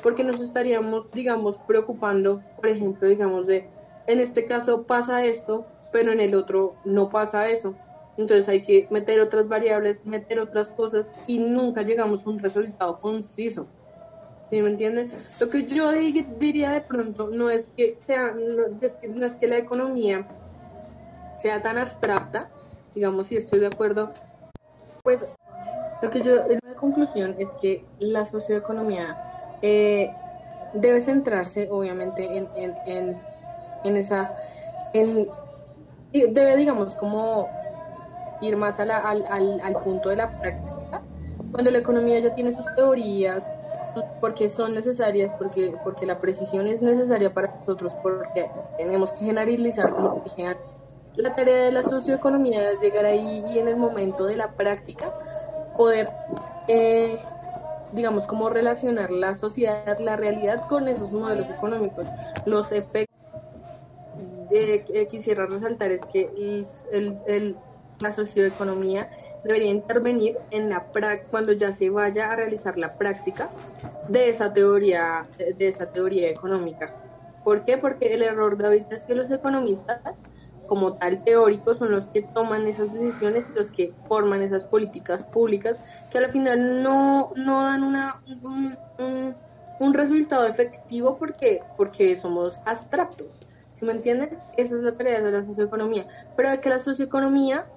porque 0.00 0.24
nos 0.24 0.40
estaríamos, 0.40 1.12
digamos, 1.12 1.60
preocupando, 1.60 2.44
por 2.54 2.68
ejemplo, 2.68 3.08
digamos, 3.08 3.46
de, 3.46 3.74
en 4.06 4.20
este 4.20 4.46
caso 4.46 4.86
pasa 4.86 5.24
esto, 5.26 5.72
pero 5.90 6.12
en 6.12 6.20
el 6.20 6.34
otro 6.36 6.80
no 6.84 7.10
pasa 7.10 7.48
eso. 7.50 7.80
Entonces 8.16 8.48
hay 8.48 8.64
que 8.64 8.88
meter 8.90 9.20
otras 9.20 9.48
variables, 9.48 10.04
meter 10.06 10.38
otras 10.40 10.72
cosas 10.72 11.12
y 11.26 11.40
nunca 11.40 11.82
llegamos 11.82 12.26
a 12.26 12.30
un 12.30 12.38
resultado 12.40 13.00
conciso. 13.00 13.72
¿Sí 14.48 14.62
me 14.62 14.68
entienden? 14.70 15.12
Lo 15.40 15.50
que 15.50 15.66
yo 15.66 15.90
di- 15.92 16.22
diría 16.38 16.70
de 16.70 16.82
pronto 16.82 17.30
no 17.30 17.50
es 17.50 17.68
que 17.76 17.98
sea, 17.98 18.32
no 18.32 19.26
es 19.26 19.36
que, 19.36 19.48
la 19.48 19.58
economía 19.58 20.28
sea 21.34 21.62
tan 21.62 21.78
abstracta, 21.78 22.50
digamos, 22.94 23.26
si 23.28 23.36
estoy 23.36 23.60
de 23.60 23.66
acuerdo, 23.66 24.12
pues 25.02 25.28
lo 26.00 26.10
que 26.10 26.22
yo, 26.22 26.32
la 26.62 26.76
conclusión 26.76 27.36
es 27.38 27.56
que 27.56 27.90
la 27.98 28.24
socioeconomía 28.26 29.22
eh, 29.62 30.20
debe 30.72 31.00
centrarse 31.00 31.68
obviamente 31.70 32.38
en, 32.38 32.50
en, 32.54 32.82
en, 32.84 33.28
en 33.82 33.96
esa, 33.96 34.34
en, 34.92 35.28
debe 36.12 36.56
digamos 36.56 36.96
como 36.96 37.56
ir 38.40 38.56
más 38.56 38.80
a 38.80 38.84
la- 38.86 38.98
al, 38.98 39.26
al, 39.28 39.60
al 39.62 39.74
punto 39.76 40.08
de 40.10 40.16
la 40.16 40.36
práctica, 40.36 41.06
cuando 41.50 41.70
la 41.70 41.78
economía 41.78 42.20
ya 42.20 42.34
tiene 42.34 42.52
sus 42.52 42.74
teorías, 42.74 43.55
porque 44.20 44.48
son 44.48 44.74
necesarias, 44.74 45.32
porque, 45.38 45.74
porque 45.84 46.06
la 46.06 46.18
precisión 46.20 46.66
es 46.66 46.82
necesaria 46.82 47.32
para 47.32 47.48
nosotros, 47.54 47.94
porque 48.02 48.50
tenemos 48.76 49.12
que 49.12 49.24
generalizar, 49.24 49.92
como 49.92 50.22
dije 50.24 50.46
antes. 50.46 50.66
La 51.16 51.34
tarea 51.34 51.64
de 51.64 51.72
la 51.72 51.82
socioeconomía 51.82 52.70
es 52.72 52.80
llegar 52.80 53.06
ahí 53.06 53.42
y 53.46 53.58
en 53.58 53.68
el 53.68 53.76
momento 53.76 54.26
de 54.26 54.36
la 54.36 54.52
práctica 54.52 55.14
poder, 55.76 56.08
eh, 56.68 57.18
digamos, 57.92 58.26
como 58.26 58.50
relacionar 58.50 59.10
la 59.10 59.34
sociedad, 59.34 59.98
la 59.98 60.16
realidad 60.16 60.60
con 60.68 60.88
esos 60.88 61.12
modelos 61.12 61.48
económicos, 61.48 62.06
los 62.44 62.70
efectos 62.72 63.06
eh, 64.50 64.84
que 64.86 65.08
quisiera 65.08 65.46
resaltar 65.46 65.90
es 65.90 66.00
que 66.12 66.30
el- 66.36 66.66
el- 66.92 67.16
el- 67.26 67.56
la 68.00 68.12
socioeconomía 68.14 69.08
debería 69.42 69.70
intervenir 69.70 70.36
en 70.50 70.68
la 70.70 70.88
cuando 71.30 71.52
ya 71.52 71.72
se 71.72 71.90
vaya 71.90 72.30
a 72.32 72.36
realizar 72.36 72.78
la 72.78 72.96
práctica 72.96 73.54
de 74.06 74.28
esa 74.28 74.52
teoría 74.52 75.30
de 75.38 75.68
esa 75.68 75.90
teoría 75.90 76.30
económica. 76.30 76.96
¿Por 77.42 77.64
qué? 77.64 77.78
Porque 77.78 78.14
el 78.14 78.22
error 78.22 78.56
de 78.56 78.66
ahorita 78.66 78.96
es 78.96 79.06
que 79.06 79.14
los 79.14 79.30
economistas 79.30 80.24
como 80.64 80.96
tal 80.98 81.22
teóricos 81.22 81.78
son 81.78 81.92
los 81.92 82.10
que 82.10 82.22
toman 82.22 82.66
esas 82.66 82.92
decisiones 82.92 83.48
y 83.50 83.52
los 83.52 83.70
que 83.72 83.94
forman 84.06 84.42
esas 84.42 84.64
políticas 84.64 85.26
públicas 85.28 85.78
que 86.08 86.18
al 86.18 86.28
final 86.30 86.82
no, 86.82 87.30
no 87.36 87.62
dan 87.62 87.84
una, 87.84 88.20
un, 88.42 88.78
un- 88.98 89.42
resultado 89.94 90.46
efectivo 90.46 91.18
porque, 91.18 91.68
porque 91.76 92.16
somos 92.16 92.62
abstractos. 92.64 93.44
¿Sí 93.72 93.84
me 93.84 93.92
entienden? 93.92 94.42
Esa 94.52 94.76
es 94.76 94.82
la 94.82 94.96
tarea 94.96 95.22
de 95.22 95.30
la 95.32 95.44
socioeconomía. 95.44 96.06
Pero 96.34 96.48
que 96.60 96.68
la 96.70 96.78
socioeconomía 96.78 97.70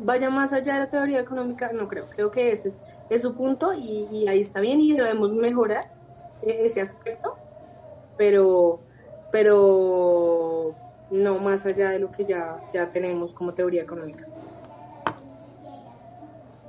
vaya 0.00 0.30
más 0.30 0.52
allá 0.52 0.74
de 0.74 0.80
la 0.80 0.90
teoría 0.90 1.20
económica, 1.20 1.70
no 1.72 1.88
creo. 1.88 2.06
Creo 2.10 2.30
que 2.30 2.52
ese 2.52 2.72
es, 3.08 3.22
su 3.22 3.34
punto 3.34 3.72
y, 3.72 4.08
y 4.10 4.28
ahí 4.28 4.40
está 4.40 4.60
bien 4.60 4.80
y 4.80 4.92
debemos 4.92 5.32
mejorar 5.32 5.90
eh, 6.42 6.62
ese 6.64 6.80
aspecto, 6.80 7.36
pero, 8.16 8.80
pero 9.30 10.74
no 11.10 11.38
más 11.38 11.66
allá 11.66 11.90
de 11.90 11.98
lo 11.98 12.10
que 12.10 12.24
ya, 12.24 12.60
ya 12.72 12.92
tenemos 12.92 13.34
como 13.34 13.54
teoría 13.54 13.82
económica. 13.82 14.26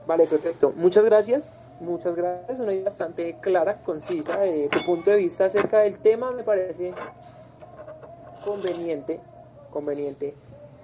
Vale, 0.07 0.25
perfecto. 0.27 0.73
Muchas 0.75 1.05
gracias. 1.05 1.53
Muchas 1.79 2.15
gracias. 2.15 2.59
Una 2.59 2.73
idea 2.73 2.85
bastante 2.85 3.37
clara, 3.39 3.77
concisa. 3.83 4.45
Eh, 4.45 4.69
tu 4.71 4.83
punto 4.85 5.11
de 5.11 5.17
vista 5.17 5.45
acerca 5.45 5.79
del 5.79 5.97
tema 5.99 6.31
me 6.31 6.43
parece 6.43 6.91
conveniente. 8.43 9.19
Conveniente. 9.71 10.35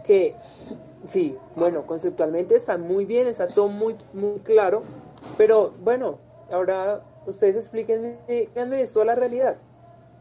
Que 0.04 0.36
sí, 1.08 1.38
bueno, 1.56 1.86
conceptualmente 1.86 2.56
está 2.56 2.78
muy 2.78 3.06
bien, 3.06 3.28
está 3.28 3.48
todo 3.48 3.68
muy, 3.68 3.96
muy 4.14 4.40
claro. 4.40 4.82
Pero 5.38 5.72
bueno, 5.84 6.20
ahora 6.52 7.04
ustedes 7.26 7.56
explíquenme, 7.56 8.18
esto 8.82 9.02
a 9.02 9.06
la 9.06 9.16
realidad. 9.16 9.58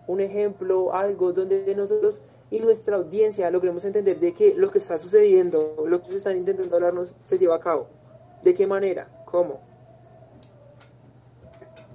Un 0.06 0.20
ejemplo, 0.20 0.94
algo 0.94 1.32
donde 1.32 1.74
nosotros 1.74 2.22
y 2.50 2.60
nuestra 2.60 2.96
audiencia 2.96 3.50
logremos 3.50 3.84
entender 3.84 4.18
de 4.18 4.32
que 4.32 4.54
lo 4.56 4.70
que 4.70 4.78
está 4.78 4.98
sucediendo, 4.98 5.84
lo 5.86 6.02
que 6.02 6.10
se 6.10 6.16
están 6.18 6.36
intentando 6.36 6.76
hablarnos, 6.76 7.16
se 7.24 7.38
lleva 7.38 7.56
a 7.56 7.60
cabo. 7.60 7.88
¿De 8.42 8.54
qué 8.54 8.66
manera? 8.66 9.24
¿Cómo? 9.24 9.60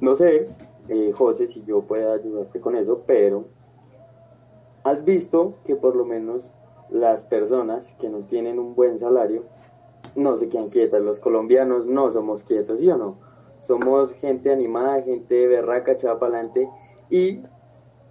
No 0.02 0.18
sé, 0.18 0.48
eh, 0.90 1.12
José, 1.14 1.48
si 1.48 1.64
yo 1.64 1.82
pueda 1.82 2.14
ayudarte 2.14 2.60
con 2.60 2.76
eso, 2.76 3.04
pero 3.06 3.46
has 4.84 5.06
visto 5.06 5.56
que 5.66 5.76
por 5.76 5.96
lo 5.96 6.06
menos 6.06 6.52
las 6.92 7.24
personas 7.24 7.94
que 8.00 8.10
no 8.10 8.20
tienen 8.20 8.60
un 8.60 8.76
buen 8.76 9.00
salario 9.00 9.46
no 10.16 10.38
se 10.38 10.50
quedan 10.50 10.70
quietas. 10.70 11.02
Los 11.02 11.20
colombianos 11.20 11.88
no 11.88 12.12
somos 12.12 12.44
quietos, 12.44 12.80
¿sí 12.80 12.90
o 12.90 12.98
no? 12.98 13.18
Somos 13.60 14.14
gente 14.14 14.52
animada, 14.52 15.02
gente 15.02 15.48
berraca, 15.48 15.94
echada 15.94 16.20
para 16.20 16.36
adelante 16.36 16.70
y 17.10 17.42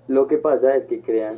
lo 0.08 0.26
que 0.26 0.38
pasa 0.38 0.74
es 0.76 0.86
que 0.86 1.02
crean 1.02 1.36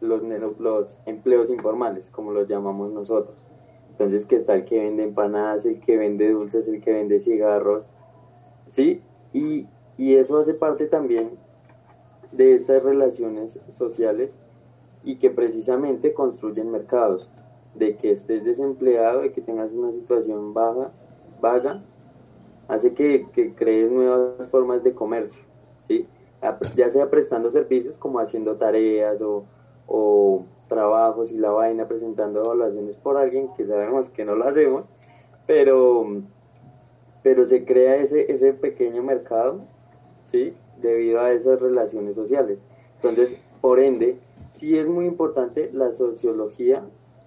los, 0.00 0.22
los 0.58 0.98
empleos 1.06 1.50
informales, 1.50 2.08
como 2.10 2.32
los 2.32 2.48
llamamos 2.48 2.90
nosotros. 2.92 3.44
Entonces 3.90 4.24
que 4.24 4.36
está 4.36 4.54
el 4.54 4.64
que 4.64 4.78
vende 4.78 5.02
empanadas, 5.02 5.66
el 5.66 5.80
que 5.80 5.96
vende 5.96 6.30
dulces, 6.30 6.68
el 6.68 6.80
que 6.80 6.92
vende 6.92 7.20
cigarros, 7.20 7.88
¿sí? 8.68 9.02
Y, 9.32 9.66
y 9.96 10.14
eso 10.14 10.38
hace 10.38 10.54
parte 10.54 10.86
también 10.86 11.38
de 12.32 12.54
estas 12.54 12.82
relaciones 12.82 13.58
sociales 13.68 14.36
y 15.08 15.16
que 15.16 15.30
precisamente 15.30 16.12
construyen 16.12 16.70
mercados, 16.70 17.30
de 17.74 17.96
que 17.96 18.12
estés 18.12 18.44
desempleado, 18.44 19.22
de 19.22 19.32
que 19.32 19.40
tengas 19.40 19.72
una 19.72 19.90
situación 19.90 20.52
baja, 20.52 20.92
vaga, 21.40 21.82
hace 22.68 22.92
que, 22.92 23.26
que 23.32 23.54
crees 23.54 23.90
nuevas 23.90 24.46
formas 24.50 24.84
de 24.84 24.92
comercio, 24.92 25.40
¿sí? 25.88 26.06
Ya 26.76 26.90
sea 26.90 27.08
prestando 27.08 27.50
servicios 27.50 27.96
como 27.96 28.18
haciendo 28.18 28.56
tareas 28.56 29.22
o, 29.22 29.46
o 29.86 30.44
trabajos 30.68 31.32
y 31.32 31.38
la 31.38 31.52
vaina, 31.52 31.88
presentando 31.88 32.42
evaluaciones 32.44 32.96
por 32.96 33.16
alguien 33.16 33.48
que 33.56 33.66
sabemos 33.66 34.10
que 34.10 34.26
no 34.26 34.34
lo 34.34 34.44
hacemos, 34.44 34.90
pero, 35.46 36.04
pero 37.22 37.46
se 37.46 37.64
crea 37.64 37.96
ese, 37.96 38.30
ese 38.30 38.52
pequeño 38.52 39.02
mercado, 39.02 39.62
¿sí? 40.24 40.52
Debido 40.82 41.22
a 41.22 41.32
esas 41.32 41.58
relaciones 41.58 42.14
sociales. 42.14 42.58
Entonces, 42.96 43.38
por 43.62 43.80
ende, 43.80 44.18
sí 44.58 44.76
es 44.76 44.88
muy 44.88 45.06
importante 45.06 45.70
la 45.72 45.92
sociología 45.92 46.82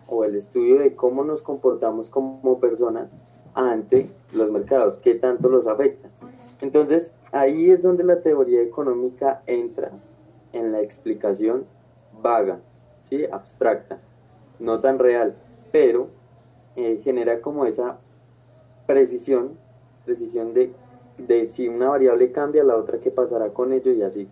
o 0.07 0.25
el 0.25 0.35
estudio 0.35 0.79
de 0.79 0.95
cómo 0.95 1.23
nos 1.23 1.41
comportamos 1.41 2.09
como 2.09 2.59
personas 2.59 3.09
ante 3.53 4.09
los 4.35 4.51
mercados, 4.51 4.97
qué 4.97 5.15
tanto 5.15 5.49
los 5.49 5.67
afecta. 5.67 6.09
Entonces, 6.59 7.11
ahí 7.31 7.71
es 7.71 7.81
donde 7.81 8.03
la 8.03 8.21
teoría 8.21 8.61
económica 8.61 9.41
entra 9.47 9.91
en 10.51 10.71
la 10.71 10.81
explicación 10.81 11.65
vaga, 12.21 12.59
¿sí? 13.09 13.25
abstracta, 13.31 13.99
no 14.59 14.81
tan 14.81 14.99
real, 14.99 15.35
pero 15.71 16.09
eh, 16.75 16.99
genera 17.01 17.41
como 17.41 17.65
esa 17.65 17.97
precisión, 18.85 19.57
precisión 20.05 20.53
de, 20.53 20.73
de 21.17 21.47
si 21.47 21.69
una 21.69 21.89
variable 21.89 22.31
cambia, 22.31 22.63
la 22.63 22.75
otra 22.75 22.99
qué 22.99 23.09
pasará 23.09 23.53
con 23.53 23.71
ello 23.71 23.91
y 23.93 24.01
así. 24.03 24.27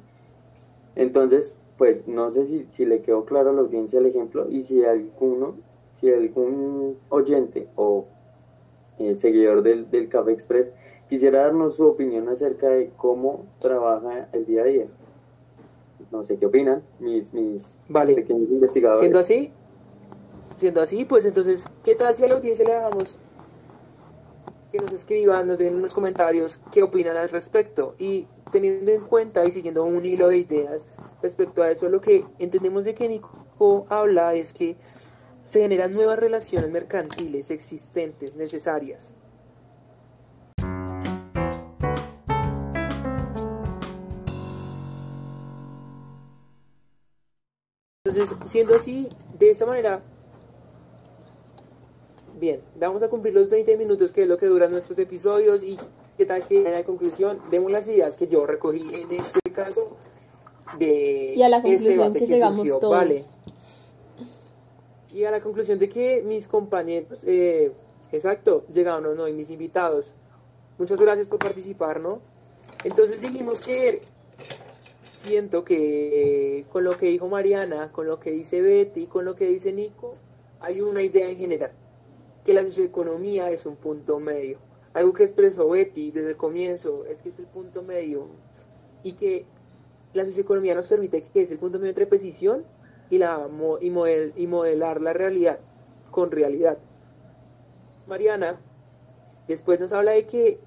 Entonces, 0.95 1.55
pues 1.79 2.05
no 2.09 2.29
sé 2.29 2.45
si, 2.45 2.67
si 2.71 2.85
le 2.85 3.01
quedó 3.01 3.23
claro 3.23 3.51
a 3.51 3.53
la 3.53 3.61
audiencia 3.61 3.99
el 3.99 4.05
ejemplo 4.05 4.49
y 4.49 4.65
si 4.65 4.83
alguno, 4.83 5.55
si 5.93 6.11
algún 6.11 6.97
oyente 7.07 7.69
o 7.77 8.05
eh, 8.99 9.15
seguidor 9.15 9.63
del, 9.63 9.89
del 9.89 10.09
Café 10.09 10.33
Express 10.33 10.69
quisiera 11.07 11.43
darnos 11.43 11.77
su 11.77 11.87
opinión 11.87 12.27
acerca 12.27 12.67
de 12.67 12.91
cómo 12.97 13.45
trabaja 13.59 14.27
el 14.33 14.45
día 14.45 14.63
a 14.63 14.65
día. 14.65 14.85
No 16.11 16.21
sé 16.25 16.37
qué 16.37 16.47
opinan 16.47 16.83
mis, 16.99 17.33
mis 17.33 17.77
Vale. 17.87 18.13
pequeños 18.13 18.49
investigadores. 18.51 18.99
Siendo 18.99 19.19
así, 19.19 19.53
siendo 20.57 20.81
así, 20.81 21.05
pues 21.05 21.23
entonces, 21.23 21.65
¿qué 21.85 21.95
tal 21.95 22.13
si 22.13 22.25
a 22.25 22.27
la 22.27 22.35
audiencia 22.35 22.65
le 22.65 22.73
dejamos 22.73 23.17
que 24.73 24.79
nos 24.79 24.91
escriban, 24.91 25.47
nos 25.47 25.59
den 25.59 25.75
unos 25.75 25.93
comentarios 25.93 26.61
qué 26.73 26.83
opinan 26.83 27.15
al 27.15 27.29
respecto? 27.29 27.95
Y 27.97 28.27
teniendo 28.51 28.91
en 28.91 29.01
cuenta 29.05 29.45
y 29.45 29.53
siguiendo 29.53 29.85
un 29.85 30.05
hilo 30.05 30.27
de 30.27 30.39
ideas 30.39 30.85
respecto 31.21 31.61
a 31.61 31.71
eso, 31.71 31.89
lo 31.89 32.01
que 32.01 32.25
entendemos 32.39 32.85
de 32.85 32.95
que 32.95 33.07
Nico 33.07 33.85
habla 33.89 34.33
es 34.33 34.53
que 34.53 34.77
se 35.45 35.61
generan 35.61 35.93
nuevas 35.93 36.19
relaciones 36.19 36.69
mercantiles 36.71 37.49
existentes, 37.51 38.35
necesarias. 38.35 39.13
Entonces, 48.05 48.37
siendo 48.45 48.75
así, 48.75 49.09
de 49.37 49.51
esa 49.51 49.65
manera, 49.65 50.01
bien, 52.39 52.61
vamos 52.79 53.03
a 53.03 53.09
cumplir 53.09 53.33
los 53.33 53.49
20 53.49 53.77
minutos 53.77 54.11
que 54.11 54.23
es 54.23 54.27
lo 54.27 54.37
que 54.37 54.45
duran 54.45 54.71
nuestros 54.71 54.97
episodios 54.97 55.63
y 55.63 55.77
qué 56.17 56.25
tal 56.25 56.45
que 56.47 56.65
en 56.65 56.71
la 56.71 56.83
conclusión 56.83 57.39
demos 57.51 57.71
las 57.71 57.87
ideas 57.87 58.15
que 58.15 58.27
yo 58.27 58.45
recogí 58.45 58.81
en 58.93 59.11
este 59.11 59.39
caso 59.51 59.97
de 60.77 61.33
Y 61.35 61.41
a 61.41 61.49
la 61.49 61.57
este 61.57 61.69
conclusión 61.69 61.97
debate 61.97 62.19
que 62.19 62.27
llegamos 62.27 62.57
surgió, 62.57 62.79
todos. 62.79 62.95
Vale. 62.95 63.23
Y 65.11 65.23
a 65.23 65.31
la 65.31 65.41
conclusión 65.41 65.79
de 65.79 65.89
que 65.89 66.21
mis 66.23 66.47
compañeros, 66.47 67.23
eh, 67.25 67.71
exacto, 68.11 68.65
llegaron 68.71 69.05
o 69.07 69.15
no, 69.15 69.27
y 69.27 69.33
mis 69.33 69.49
invitados, 69.49 70.13
muchas 70.77 70.99
gracias 70.99 71.27
por 71.27 71.39
participar, 71.39 71.99
¿no? 71.99 72.19
Entonces 72.83 73.19
dijimos 73.21 73.59
que 73.61 74.01
siento 75.13 75.65
que 75.65 76.65
con 76.71 76.83
lo 76.83 76.97
que 76.97 77.07
dijo 77.07 77.27
Mariana, 77.27 77.91
con 77.91 78.07
lo 78.07 78.19
que 78.19 78.31
dice 78.31 78.61
Betty, 78.61 79.07
con 79.07 79.25
lo 79.25 79.35
que 79.35 79.47
dice 79.47 79.73
Nico, 79.73 80.15
hay 80.61 80.81
una 80.81 81.01
idea 81.01 81.29
en 81.29 81.37
general, 81.37 81.71
que 82.45 82.53
la 82.53 82.63
socioeconomía 82.63 83.49
es 83.51 83.65
un 83.65 83.75
punto 83.75 84.19
medio. 84.19 84.59
Algo 84.93 85.13
que 85.13 85.23
expresó 85.23 85.69
Betty 85.69 86.11
desde 86.11 86.29
el 86.29 86.37
comienzo 86.37 87.05
es 87.05 87.19
que 87.19 87.29
es 87.29 87.39
el 87.39 87.45
punto 87.45 87.83
medio 87.83 88.27
y 89.03 89.13
que 89.13 89.45
la 90.13 90.25
socioeconomía 90.25 90.75
nos 90.75 90.87
permite 90.87 91.23
que 91.33 91.43
es 91.43 91.51
el 91.51 91.59
punto 91.59 91.77
medio 91.77 91.89
entre 91.89 92.07
precisión 92.07 92.63
y, 93.09 93.17
la, 93.17 93.47
y 93.81 94.47
modelar 94.47 95.01
la 95.01 95.13
realidad 95.13 95.59
con 96.11 96.31
realidad. 96.31 96.77
Mariana 98.07 98.59
después 99.47 99.79
nos 99.79 99.93
habla 99.93 100.11
de 100.11 100.25
que 100.25 100.59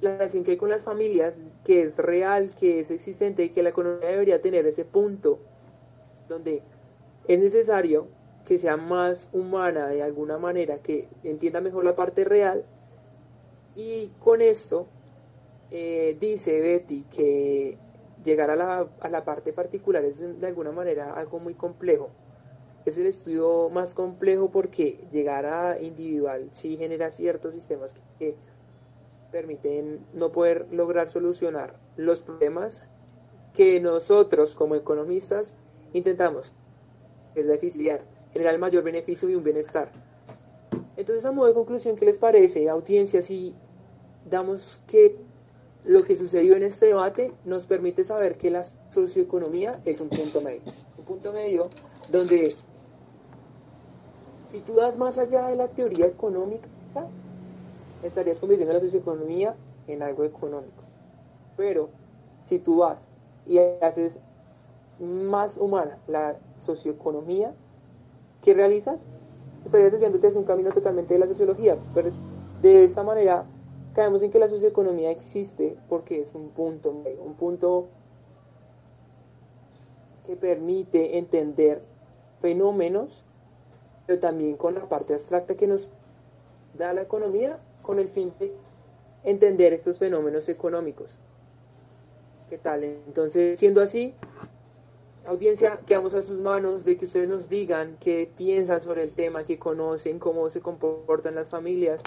la 0.00 0.16
relación 0.16 0.44
que 0.44 0.52
hay 0.52 0.56
con 0.56 0.70
las 0.70 0.82
familias, 0.82 1.34
que 1.64 1.82
es 1.82 1.96
real, 1.96 2.50
que 2.58 2.80
es 2.80 2.90
existente 2.90 3.44
y 3.44 3.48
que 3.50 3.62
la 3.62 3.70
economía 3.70 4.08
debería 4.08 4.40
tener 4.40 4.66
ese 4.66 4.84
punto 4.84 5.40
donde 6.28 6.62
es 7.26 7.40
necesario 7.40 8.06
que 8.44 8.58
sea 8.58 8.76
más 8.76 9.28
humana 9.32 9.88
de 9.88 10.02
alguna 10.02 10.38
manera, 10.38 10.78
que 10.78 11.08
entienda 11.24 11.60
mejor 11.60 11.84
la 11.84 11.96
parte 11.96 12.24
real. 12.24 12.64
Y 13.76 14.10
con 14.20 14.40
esto 14.40 14.86
eh, 15.70 16.16
dice 16.18 16.60
Betty 16.60 17.02
que 17.14 17.76
llegar 18.24 18.50
a 18.50 18.56
la, 18.56 18.88
a 19.00 19.08
la 19.08 19.24
parte 19.24 19.52
particular 19.52 20.04
es 20.04 20.18
de 20.18 20.46
alguna 20.46 20.72
manera 20.72 21.14
algo 21.14 21.38
muy 21.38 21.54
complejo. 21.54 22.10
Es 22.84 22.98
el 22.98 23.06
estudio 23.06 23.68
más 23.70 23.94
complejo 23.94 24.50
porque 24.50 25.04
llegar 25.12 25.46
a 25.46 25.80
individual 25.80 26.48
sí 26.50 26.76
genera 26.76 27.10
ciertos 27.10 27.54
sistemas 27.54 27.92
que, 27.92 28.00
que 28.18 28.36
permiten 29.30 30.06
no 30.14 30.32
poder 30.32 30.66
lograr 30.70 31.10
solucionar 31.10 31.74
los 31.96 32.22
problemas 32.22 32.82
que 33.54 33.80
nosotros 33.80 34.54
como 34.54 34.74
economistas 34.74 35.56
intentamos, 35.92 36.54
es 37.34 37.46
la 37.46 37.54
eficiencia, 37.54 38.04
generar 38.32 38.58
mayor 38.58 38.84
beneficio 38.84 39.28
y 39.28 39.34
un 39.34 39.44
bienestar. 39.44 39.90
Entonces, 40.96 41.24
a 41.24 41.32
modo 41.32 41.48
de 41.48 41.54
conclusión, 41.54 41.96
¿qué 41.96 42.04
les 42.04 42.18
parece, 42.18 42.68
audiencia, 42.68 43.22
si 43.22 43.54
damos 44.28 44.80
que 44.86 45.16
lo 45.88 46.04
que 46.04 46.16
sucedió 46.16 46.54
en 46.54 46.64
este 46.64 46.84
debate 46.86 47.32
nos 47.46 47.64
permite 47.64 48.04
saber 48.04 48.36
que 48.36 48.50
la 48.50 48.62
socioeconomía 48.90 49.80
es 49.86 50.02
un 50.02 50.10
punto 50.10 50.42
medio? 50.42 50.60
Un 50.98 51.04
punto 51.06 51.32
medio 51.32 51.70
donde, 52.12 52.54
si 54.52 54.60
tú 54.60 54.74
das 54.74 54.98
más 54.98 55.16
allá 55.16 55.46
de 55.46 55.56
la 55.56 55.68
teoría 55.68 56.04
económica, 56.04 56.68
estarías 58.02 58.36
convirtiendo 58.36 58.74
la 58.74 58.80
socioeconomía 58.80 59.54
en 59.86 60.02
algo 60.02 60.24
económico. 60.24 60.82
Pero 61.56 61.88
si 62.50 62.58
tú 62.58 62.76
vas 62.76 62.98
y 63.46 63.56
haces 63.56 64.12
más 65.00 65.56
humana 65.56 65.96
la 66.06 66.36
socioeconomía, 66.66 67.54
¿qué 68.42 68.52
realizas? 68.52 69.00
Estarías 69.64 69.92
desviándote 69.92 70.26
hacia 70.26 70.38
un 70.38 70.44
camino 70.44 70.70
totalmente 70.70 71.14
de 71.14 71.20
la 71.20 71.26
sociología. 71.28 71.76
Pero 71.94 72.10
de 72.60 72.84
esta 72.84 73.02
manera 73.02 73.46
caemos 73.98 74.22
en 74.22 74.30
que 74.30 74.38
la 74.38 74.46
socioeconomía 74.46 75.10
existe 75.10 75.76
porque 75.88 76.20
es 76.20 76.32
un 76.32 76.50
punto 76.50 76.90
un 76.90 77.34
punto 77.34 77.88
que 80.24 80.36
permite 80.36 81.18
entender 81.18 81.82
fenómenos, 82.40 83.24
pero 84.06 84.20
también 84.20 84.56
con 84.56 84.76
la 84.76 84.88
parte 84.88 85.14
abstracta 85.14 85.56
que 85.56 85.66
nos 85.66 85.90
da 86.74 86.92
la 86.92 87.02
economía 87.02 87.58
con 87.82 87.98
el 87.98 88.08
fin 88.08 88.32
de 88.38 88.52
entender 89.24 89.72
estos 89.72 89.98
fenómenos 89.98 90.48
económicos. 90.48 91.18
¿Qué 92.48 92.56
tal? 92.56 92.84
Entonces, 92.84 93.58
siendo 93.58 93.82
así, 93.82 94.14
audiencia, 95.26 95.80
quedamos 95.88 96.14
a 96.14 96.22
sus 96.22 96.38
manos 96.38 96.84
de 96.84 96.96
que 96.96 97.06
ustedes 97.06 97.28
nos 97.28 97.48
digan 97.48 97.96
qué 97.98 98.30
piensan 98.36 98.80
sobre 98.80 99.02
el 99.02 99.12
tema, 99.14 99.42
qué 99.42 99.58
conocen, 99.58 100.20
cómo 100.20 100.50
se 100.50 100.60
comportan 100.60 101.34
las 101.34 101.48
familias, 101.48 102.00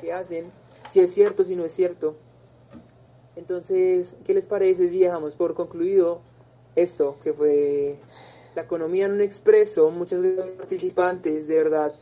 qué 0.00 0.12
hacen, 0.12 0.50
si 0.92 1.00
es 1.00 1.12
cierto, 1.12 1.44
si 1.44 1.56
no 1.56 1.64
es 1.64 1.74
cierto. 1.74 2.14
Entonces, 3.36 4.16
¿qué 4.24 4.34
les 4.34 4.46
parece 4.46 4.88
si 4.88 4.98
dejamos 4.98 5.34
por 5.34 5.54
concluido 5.54 6.20
esto, 6.74 7.16
que 7.22 7.32
fue 7.32 7.96
la 8.54 8.62
economía 8.62 9.06
en 9.06 9.12
un 9.12 9.20
expreso? 9.20 9.90
Muchas 9.90 10.22
gracias 10.22 10.56
participantes, 10.56 11.46
de 11.46 11.54
verdad 11.54 11.92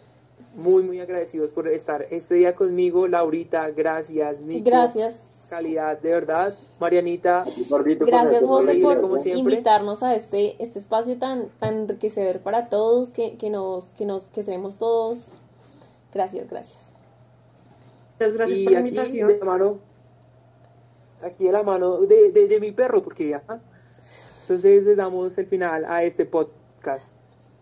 muy, 0.57 0.83
muy 0.83 1.01
agradecidos 1.01 1.51
por 1.51 1.69
estar 1.69 2.07
este 2.11 2.35
día 2.35 2.55
conmigo. 2.55 3.07
Laurita, 3.07 3.71
gracias. 3.71 4.41
Nico, 4.41 4.65
Gracias. 4.65 5.47
Calidad, 5.51 5.99
de 6.01 6.11
verdad. 6.11 6.55
Marianita, 6.81 7.45
Gracias 8.01 8.45
José 8.45 8.75
por 8.83 9.01
como 9.01 9.17
invitarnos 9.25 10.03
a 10.03 10.15
este, 10.17 10.61
este 10.61 10.81
espacio 10.81 11.19
tan, 11.19 11.49
tan 11.61 11.83
enriquecedor 11.83 12.41
para 12.41 12.69
todos, 12.69 13.11
que, 13.11 13.37
que 13.37 13.49
nos, 13.49 13.85
que 13.91 14.07
nos, 14.07 14.25
que 14.25 14.43
seremos 14.43 14.79
todos. 14.79 15.29
Gracias, 16.13 16.49
gracias. 16.51 16.96
Muchas 18.19 18.37
gracias 18.37 18.59
y 18.59 18.65
por 18.65 18.73
la 18.73 18.79
aquí 18.81 18.89
invitación. 18.89 19.29
de 19.29 19.39
la 19.39 19.45
mano, 19.45 19.79
aquí 21.23 21.45
de 21.45 21.53
la 21.53 21.63
mano 21.63 21.99
de, 22.01 22.33
de, 22.33 22.49
de 22.49 22.61
mi 22.61 22.73
perro, 22.73 23.03
porque 23.03 23.29
ya. 23.29 23.43
Entonces 24.43 24.85
le 24.85 24.95
damos 24.95 25.37
el 25.39 25.47
final 25.47 25.85
a 25.85 26.03
este 26.05 26.25
podcast. 26.25 27.13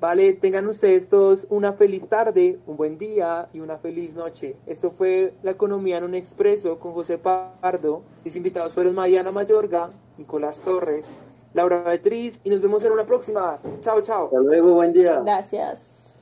Vale, 0.01 0.35
tengan 0.35 0.67
ustedes 0.69 1.09
todos 1.09 1.47
una 1.49 1.73
feliz 1.73 2.07
tarde, 2.09 2.59
un 2.67 2.77
buen 2.77 2.99
día 2.99 3.47
y 3.55 3.61
una 3.61 3.79
feliz 3.79 4.13
noche. 4.15 4.55
Esto 4.67 4.91
fue 4.91 5.33
La 5.43 5.53
Economía 5.53 5.97
en 5.97 6.05
un 6.05 6.15
Expreso 6.15 6.79
con 6.79 6.93
José 6.93 7.17
Pardo. 7.17 8.03
Mis 8.23 8.37
invitados 8.37 8.75
fueron 8.75 8.95
Mariana 8.95 9.31
Mayorga, 9.31 9.89
Nicolás 10.19 10.61
Torres, 10.61 11.11
Laura 11.55 11.83
Beatriz 11.83 12.39
y 12.45 12.51
nos 12.51 12.61
vemos 12.61 12.85
en 12.85 12.93
una 12.93 13.07
próxima. 13.07 13.59
Chao, 13.81 14.03
chao. 14.03 14.27
Hasta 14.27 14.41
luego, 14.41 14.75
buen 14.75 14.93
día. 14.93 15.21
Gracias. 15.21 16.17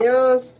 Adiós. 0.00 0.59